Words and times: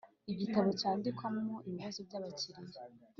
Igitabo 0.31 0.69
cyandikwamo 0.79 1.55
ibibazo 1.67 1.99
by 2.07 2.13
abakiriya 2.19 2.79